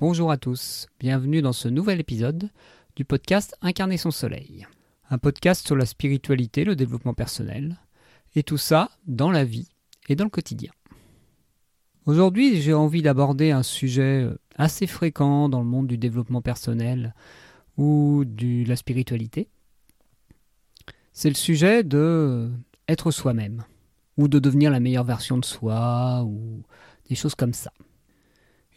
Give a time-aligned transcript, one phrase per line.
[0.00, 2.48] Bonjour à tous, bienvenue dans ce nouvel épisode
[2.96, 4.66] du podcast Incarner son soleil.
[5.10, 7.78] Un podcast sur la spiritualité, le développement personnel,
[8.34, 9.68] et tout ça dans la vie
[10.08, 10.72] et dans le quotidien.
[12.06, 14.26] Aujourd'hui, j'ai envie d'aborder un sujet
[14.56, 17.14] assez fréquent dans le monde du développement personnel
[17.76, 19.50] ou de la spiritualité.
[21.12, 22.50] C'est le sujet de
[22.88, 23.64] être soi-même,
[24.16, 26.62] ou de devenir la meilleure version de soi, ou
[27.10, 27.70] des choses comme ça.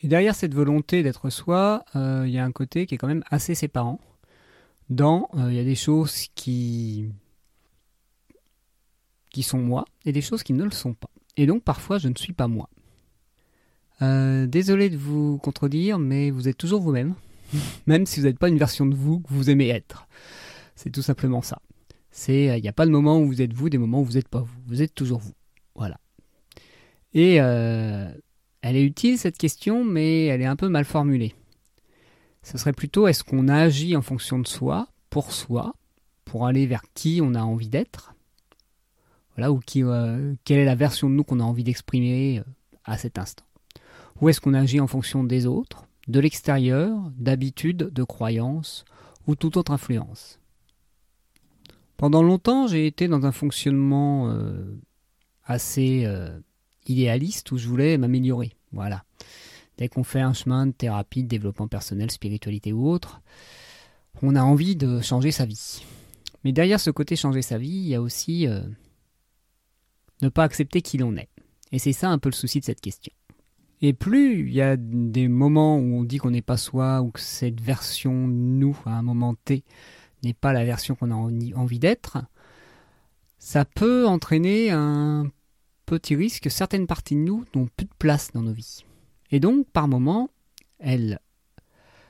[0.04, 3.08] Et derrière cette volonté d'être soi, euh, il y a un côté qui est quand
[3.08, 4.02] même assez séparant.
[4.90, 7.10] Dans, euh, il y a des choses qui
[9.32, 11.10] qui sont moi et des choses qui ne le sont pas.
[11.38, 12.70] Et donc parfois je ne suis pas moi.
[14.02, 17.16] Euh, désolé de vous contredire, mais vous êtes toujours vous-même,
[17.88, 20.08] même si vous n'êtes pas une version de vous que vous aimez être.
[20.76, 21.62] C'est tout simplement ça.
[22.28, 24.28] Il n'y a pas de moment où vous êtes vous, des moments où vous n'êtes
[24.28, 24.60] pas vous.
[24.68, 25.34] Vous êtes toujours vous.
[25.76, 25.98] Voilà.
[27.14, 27.40] Et
[28.64, 31.36] elle est utile cette question, mais elle est un peu mal formulée.
[32.44, 35.76] Ce serait plutôt est-ce qu'on agit en fonction de soi, pour soi,
[36.24, 38.16] pour aller vers qui on a envie d'être?
[39.36, 42.44] Voilà, ou euh, quelle est la version de nous qu'on a envie d'exprimer euh,
[42.86, 43.44] à cet instant?
[44.22, 48.86] Ou est-ce qu'on agit en fonction des autres, de l'extérieur, d'habitudes, de croyances,
[49.28, 50.40] ou toute autre influence?
[51.98, 54.80] Pendant longtemps, j'ai été dans un fonctionnement euh,
[55.44, 56.06] assez
[56.88, 58.54] idéaliste où je voulais m'améliorer.
[58.72, 59.04] Voilà.
[59.78, 63.22] Dès qu'on fait un chemin de thérapie, de développement personnel, spiritualité ou autre,
[64.22, 65.84] on a envie de changer sa vie.
[66.44, 68.62] Mais derrière ce côté changer sa vie, il y a aussi euh,
[70.22, 71.30] ne pas accepter qui l'on est.
[71.72, 73.14] Et c'est ça un peu le souci de cette question.
[73.82, 77.12] Et plus il y a des moments où on dit qu'on n'est pas soi, ou
[77.12, 79.64] que cette version nous, à un moment T,
[80.24, 82.20] n'est pas la version qu'on a envie d'être,
[83.40, 85.30] ça peut entraîner un
[85.86, 88.84] petit risque que certaines parties de nous n'ont plus de place dans nos vies.
[89.32, 90.30] Et donc, par moments,
[90.80, 91.20] elles,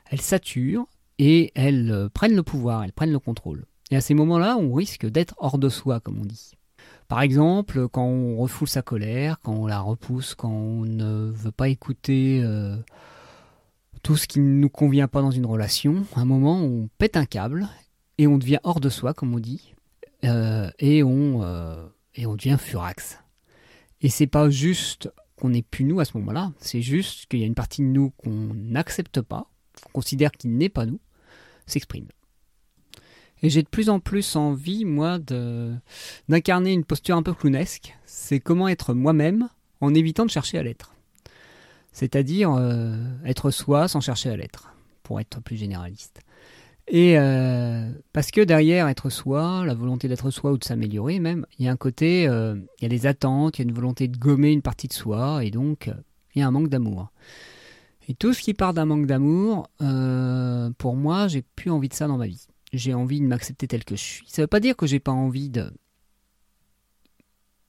[0.10, 0.86] elles saturent
[1.20, 3.66] et elles euh, prennent le pouvoir, elles prennent le contrôle.
[3.92, 6.52] Et à ces moments-là, on risque d'être hors de soi, comme on dit.
[7.08, 11.52] Par exemple, quand on refoule sa colère, quand on la repousse, quand on ne veut
[11.52, 12.76] pas écouter euh,
[14.02, 17.26] tout ce qui ne nous convient pas dans une relation, un moment, on pète un
[17.26, 17.68] câble
[18.18, 19.76] et on devient hors de soi, comme on dit,
[20.24, 21.44] euh, et, on,
[22.16, 23.23] et devient furax.
[24.04, 27.44] Et c'est pas juste qu'on n'est plus nous à ce moment-là, c'est juste qu'il y
[27.44, 29.50] a une partie de nous qu'on n'accepte pas,
[29.82, 31.00] qu'on considère qu'il n'est pas nous,
[31.66, 32.08] s'exprime.
[33.42, 35.20] Et j'ai de plus en plus envie, moi,
[36.30, 37.98] d'incarner une posture un peu clownesque.
[38.06, 39.50] C'est comment être moi-même
[39.82, 40.94] en évitant de chercher à l'être.
[41.92, 46.22] C'est-à-dire euh, être soi sans chercher à l'être, pour être plus généraliste.
[46.88, 51.46] Et euh, parce que derrière être soi, la volonté d'être soi ou de s'améliorer même,
[51.58, 53.76] il y a un côté, euh, il y a des attentes, il y a une
[53.76, 55.94] volonté de gommer une partie de soi, et donc euh,
[56.36, 57.12] il y a un manque d'amour.
[58.10, 59.70] Et tout ce qui part d'un manque d'amour,
[60.78, 62.48] pour moi, j'ai plus envie de ça dans ma vie.
[62.74, 64.26] J'ai envie de m'accepter tel que je suis.
[64.28, 65.72] Ça veut pas dire que j'ai pas envie de,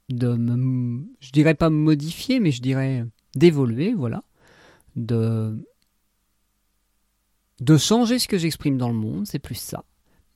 [0.08, 3.04] de me, je dirais pas me modifier, mais je dirais
[3.36, 4.24] d'évoluer, voilà,
[4.96, 5.56] de
[7.60, 9.84] de changer ce que j'exprime dans le monde, c'est plus ça.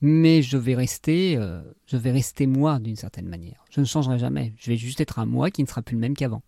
[0.01, 3.65] Mais je vais rester, euh, je vais rester moi d'une certaine manière.
[3.69, 4.53] Je ne changerai jamais.
[4.57, 6.41] Je vais juste être un moi qui ne sera plus le même qu'avant.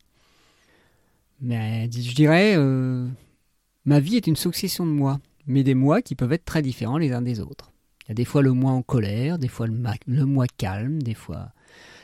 [1.42, 3.08] Mais je dirais, euh,
[3.86, 6.98] ma vie est une succession de moi, mais des moi qui peuvent être très différents
[6.98, 7.72] les uns des autres.
[8.06, 11.14] Il y a des fois le moi en colère, des fois le, moi calme, des
[11.14, 11.50] fois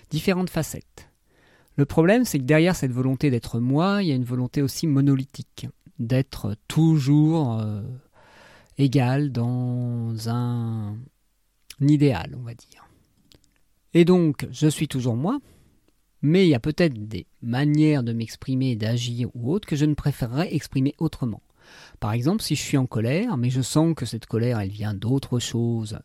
[0.10, 1.10] différentes facettes.
[1.76, 4.88] Le problème, c'est que derrière cette volonté d'être moi, il y a une volonté aussi
[4.88, 5.68] monolithique,
[6.00, 7.84] d'être toujours euh,
[8.78, 10.98] égal dans un,
[11.82, 12.88] idéal, on va dire.
[13.94, 15.40] Et donc, je suis toujours moi,
[16.22, 19.94] mais il y a peut-être des manières de m'exprimer, d'agir ou autres que je ne
[19.94, 21.42] préférerais exprimer autrement.
[22.00, 24.94] Par exemple, si je suis en colère, mais je sens que cette colère, elle vient
[24.94, 26.00] d'autre chose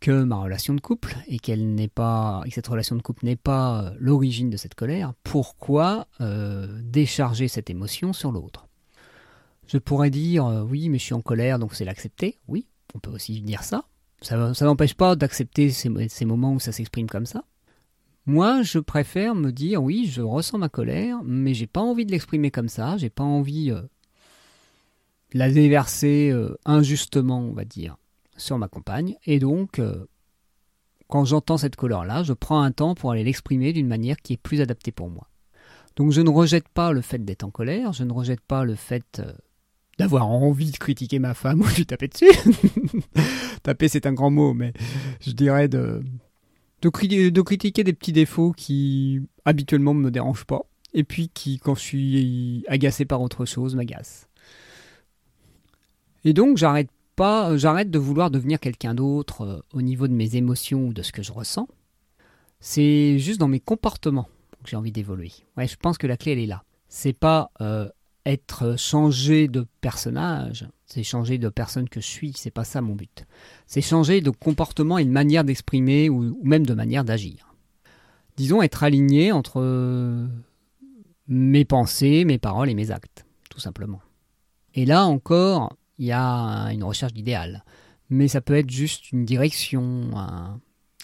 [0.00, 3.36] que ma relation de couple et qu'elle n'est pas, et cette relation de couple n'est
[3.36, 8.69] pas euh, l'origine de cette colère, pourquoi euh, décharger cette émotion sur l'autre?
[9.70, 12.38] Je pourrais dire euh, oui, mais je suis en colère, donc c'est l'accepter.
[12.48, 13.84] Oui, on peut aussi dire ça.
[14.20, 17.44] Ça, n'empêche pas d'accepter ces, moments où ça s'exprime comme ça.
[18.26, 22.10] Moi, je préfère me dire oui, je ressens ma colère, mais j'ai pas envie de
[22.10, 22.96] l'exprimer comme ça.
[22.96, 23.80] J'ai pas envie euh,
[25.32, 27.96] de la déverser euh, injustement, on va dire,
[28.36, 29.16] sur ma compagne.
[29.24, 29.80] Et donc,
[31.06, 34.42] quand j'entends cette colère-là, je prends un temps pour aller l'exprimer d'une manière qui est
[34.42, 35.28] plus adaptée pour moi.
[35.94, 38.74] Donc je ne rejette pas le fait d'être en colère, je ne rejette pas le
[38.74, 39.22] fait
[40.00, 42.30] d'avoir envie de critiquer ma femme ou de taper dessus.
[43.62, 44.72] taper, c'est un grand mot, mais
[45.20, 46.02] je dirais de,
[46.80, 46.88] de,
[47.40, 50.62] critiquer des petits défauts qui habituellement ne me dérangent pas,
[50.94, 54.26] et puis qui, quand je suis agacé par autre chose, m'agacent.
[56.24, 60.36] Et donc j'arrête pas, j'arrête de vouloir devenir quelqu'un d'autre euh, au niveau de mes
[60.36, 61.68] émotions ou de ce que je ressens.
[62.60, 64.28] C'est juste dans mes comportements
[64.62, 65.32] que j'ai envie d'évoluer.
[65.56, 66.62] Ouais, je pense que la clé elle est là.
[66.88, 67.88] C'est pas euh,
[68.26, 72.94] être changé de personnage, c'est changer de personne que je suis, c'est pas ça mon
[72.94, 73.24] but.
[73.66, 77.54] C'est changer de comportement et de manière d'exprimer ou, même de manière d'agir.
[78.36, 80.28] Disons être aligné entre
[81.28, 84.00] mes pensées, mes paroles et mes actes, tout simplement.
[84.74, 87.64] Et là encore, il y a une recherche d'idéal.
[88.08, 90.10] Mais ça peut être juste une direction,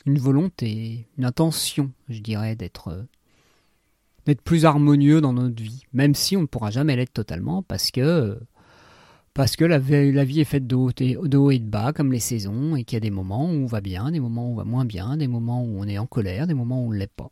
[0.06, 3.06] une volonté, une intention, je dirais, d'être
[4.26, 7.90] d'être plus harmonieux dans notre vie, même si on ne pourra jamais l'être totalement, parce
[7.90, 8.38] que
[9.37, 12.84] parce que la, vie est faite de haut, et, de bas, comme les saisons, et
[12.84, 14.87] qu'il y a des moments où on va bien, des moments où on va moins
[14.87, 17.31] bien, des moments où on est en colère, des moments où on ne l'est pas.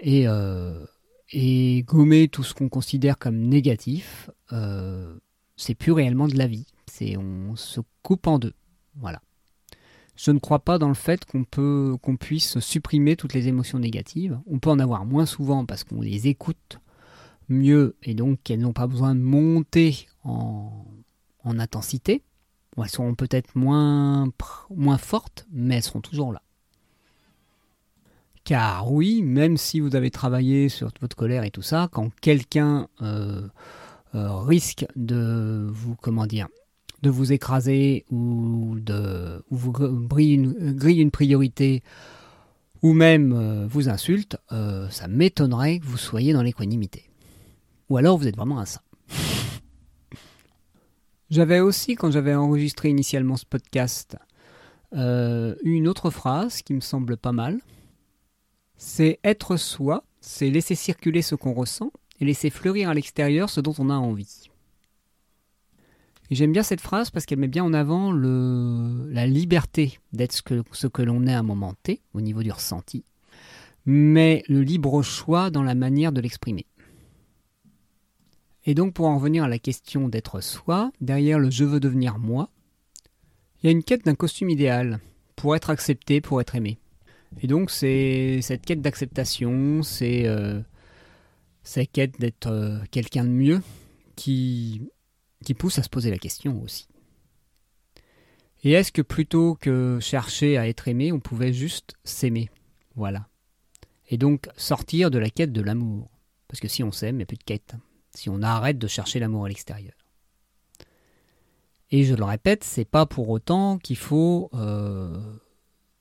[0.00, 0.84] Et, euh,
[1.30, 5.14] et gommer tout ce qu'on considère comme négatif, euh,
[5.56, 6.66] c'est plus réellement de la vie.
[6.90, 8.54] C'est on se coupe en deux.
[8.96, 9.22] Voilà.
[10.14, 13.78] Je ne crois pas dans le fait qu'on peut qu'on puisse supprimer toutes les émotions
[13.78, 14.38] négatives.
[14.46, 16.78] On peut en avoir moins souvent parce qu'on les écoute
[17.48, 20.84] mieux et donc qu'elles n'ont pas besoin de monter en,
[21.44, 22.22] en intensité.
[22.76, 24.28] elles seront peut-être moins,
[24.70, 26.42] moins fortes, mais elles seront toujours là.
[28.44, 32.88] Car oui, même si vous avez travaillé sur votre colère et tout ça, quand quelqu'un
[33.00, 33.46] euh,
[34.14, 36.48] euh, risque de vous, comment dire,
[37.02, 41.82] de vous écraser ou de vous grille une, priorité
[42.82, 47.04] ou même euh, vous insulte, ça m'étonnerait que vous soyez dans l'équanimité.
[47.88, 48.80] Ou alors vous êtes vraiment un saint.
[51.30, 54.16] J'avais aussi, quand j'avais enregistré initialement ce podcast,
[54.92, 57.58] une autre phrase qui me semble pas mal.
[58.76, 61.90] C'est être soi, c'est laisser circuler ce qu'on ressent
[62.20, 64.50] et laisser fleurir à l'extérieur ce dont on a envie.
[66.32, 70.62] J'aime bien cette phrase parce qu'elle met bien en avant la liberté d'être ce que,
[70.72, 73.04] ce que l'on est à un moment T, au niveau du ressenti,
[73.84, 76.64] mais le libre choix dans la manière de l'exprimer.
[78.64, 82.18] Et donc pour en revenir à la question d'être soi, derrière le je veux devenir
[82.18, 82.48] moi,
[83.62, 85.00] il y a une quête d'un costume idéal,
[85.36, 86.78] pour être accepté, pour être aimé.
[87.42, 90.62] Et donc c'est cette quête d'acceptation, c'est euh,
[91.62, 93.60] cette quête d'être euh, quelqu'un de mieux
[94.16, 94.80] qui,
[95.42, 96.86] qui pousse à se poser la question aussi.
[98.64, 102.48] Et est-ce que plutôt que chercher à être aimé, on pouvait juste s'aimer?
[102.94, 103.28] Voilà.
[104.08, 106.10] Et donc sortir de la quête de l'amour.
[106.48, 107.74] Parce que si on s'aime, il n'y a plus de quête.
[108.14, 109.94] Si on arrête de chercher l'amour à l'extérieur.
[111.90, 115.18] Et je le répète, c'est pas pour autant qu'il faut euh,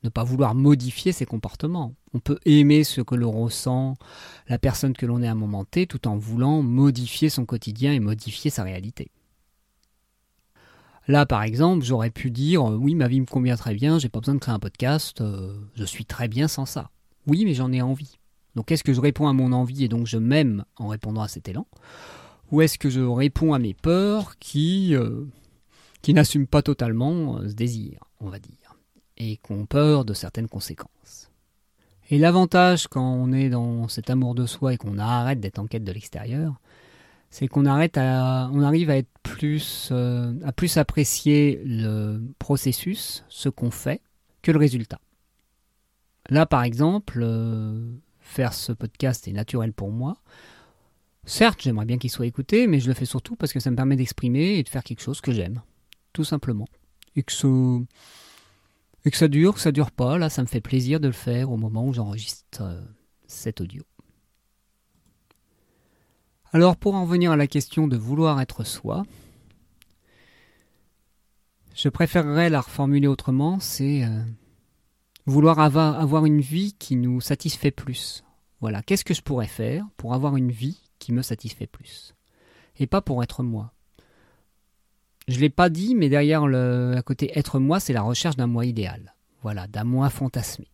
[0.04, 1.96] ne pas vouloir modifier ses comportements.
[2.14, 3.96] On peut aimer ce que l'on ressent,
[4.48, 7.94] la personne que l'on est à un moment T, tout en voulant modifier son quotidien
[7.94, 9.12] et modifier sa réalité.
[11.08, 14.10] Là, par exemple, j'aurais pu dire euh, oui, ma vie me convient très bien, j'ai
[14.10, 16.92] pas besoin de créer un podcast, euh, je suis très bien sans ça.
[17.28, 18.18] Oui, mais j'en ai envie.
[18.56, 21.28] Donc, est-ce que je réponds à mon envie et donc je m'aime en répondant à
[21.28, 21.68] cet élan?
[22.52, 25.26] Ou est-ce que je réponds à mes peurs qui, euh,
[26.02, 28.56] qui n'assument pas totalement ce désir, on va dire
[29.18, 31.32] et qu'on peur de certaines conséquences?
[32.10, 35.68] Et l'avantage quand on est dans cet amour de soi et qu'on arrête d'être en
[35.68, 36.60] quête de l'extérieur,
[37.32, 37.98] c'est qu'on arrive
[38.90, 44.02] à être plus, euh, à plus apprécier le processus, ce qu'on fait,
[44.42, 45.00] que le résultat.
[46.30, 50.18] Là, par exemple, euh, faire ce podcast est naturel pour moi.
[51.26, 53.78] Certes, j'aimerais bien qu'il soit écouté, mais je le fais surtout parce que ça me
[53.78, 55.62] permet d'exprimer et de faire quelque chose que j'aime,
[56.12, 56.68] tout simplement.
[57.16, 57.82] Et que ce,
[59.06, 61.14] et que ça dure, que ça dure pas, là, ça me fait plaisir de le
[61.14, 62.82] faire au moment où j'enregistre euh,
[63.26, 63.84] cet audio.
[66.54, 69.06] Alors, pour en venir à la question de vouloir être soi,
[71.74, 74.22] je préférerais la reformuler autrement, c'est euh,
[75.26, 78.26] vouloir avoir une vie qui nous satisfait plus.
[78.60, 82.14] Voilà, qu'est-ce que je pourrais faire pour avoir une vie qui me satisfait plus?
[82.78, 83.72] Et pas pour être moi.
[85.30, 88.36] Je ne l'ai pas dit, mais derrière le à côté être moi, c'est la recherche
[88.36, 89.16] d'un moi idéal.
[89.42, 90.68] Voilà, d'un moi fantasmé.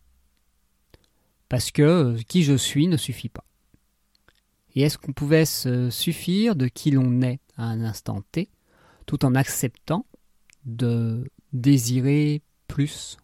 [1.48, 3.44] Parce que euh, qui je suis ne suffit pas.
[4.78, 8.48] Et est-ce qu'on pouvait se suffire de qui l'on est à un instant T,
[9.06, 10.06] tout en acceptant
[10.66, 13.16] de désirer plus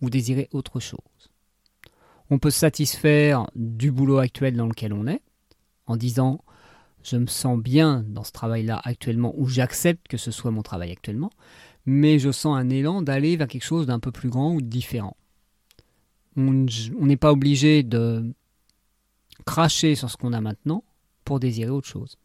[0.00, 1.00] ou désirer autre chose?
[2.30, 5.22] On peut se satisfaire du boulot actuel dans lequel on est,
[5.86, 6.44] en disant
[7.02, 10.92] je me sens bien dans ce travail-là actuellement, ou j'accepte que ce soit mon travail
[10.92, 11.30] actuellement,
[11.84, 14.68] mais je sens un élan d'aller vers quelque chose d'un peu plus grand ou de
[14.68, 15.16] différent.
[16.36, 18.32] On n'est pas obligé de
[19.46, 20.84] cracher sur ce qu'on a maintenant
[21.40, 22.18] désirer autre chose.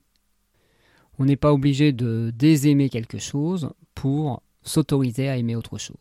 [1.20, 5.96] On n'est pas obligé de désaimer quelque chose pour s'autoriser à aimer autre chose.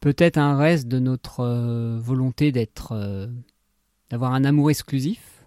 [0.00, 3.26] Peut-être un reste de notre euh, volonté d'être, euh,
[4.10, 5.44] d'avoir un amour exclusif.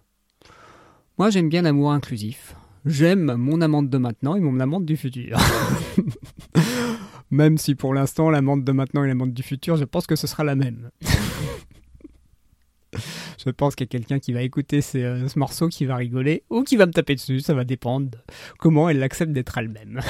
[1.17, 2.55] Moi, j'aime bien l'amour inclusif.
[2.85, 5.37] J'aime mon amante de maintenant et mon amante du futur.
[7.31, 10.27] même si pour l'instant, l'amante de maintenant et l'amante du futur, je pense que ce
[10.27, 10.89] sera la même.
[13.43, 16.43] je pense qu'il y a quelqu'un qui va écouter ce, ce, morceau, qui va rigoler,
[16.49, 18.17] ou qui va me taper dessus, ça va dépendre
[18.57, 20.01] comment elle accepte d'être elle-même.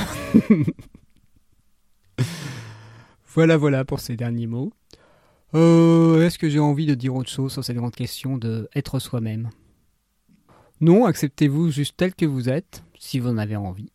[3.27, 4.73] voilà, voilà pour ces derniers mots.
[5.55, 8.99] Euh, Est-ce que j'ai envie de dire autre chose sur cette grande question de être
[8.99, 9.49] soi-même?
[10.81, 13.91] Non, acceptez-vous juste tel que vous êtes, si vous en avez envie.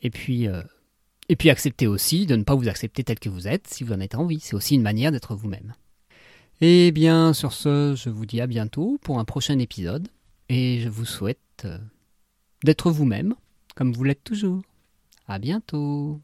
[0.00, 0.62] Et puis, euh,
[1.28, 3.92] et puis acceptez aussi de ne pas vous accepter tel que vous êtes, si vous
[3.92, 4.40] en avez envie.
[4.40, 5.74] C'est aussi une manière d'être vous-même.
[6.64, 10.06] Et bien, sur ce, je vous dis à bientôt pour un prochain épisode.
[10.48, 11.76] Et je vous souhaite euh,
[12.62, 13.34] d'être vous-même,
[13.74, 14.62] comme vous l'êtes toujours.
[15.26, 16.20] À bientôt.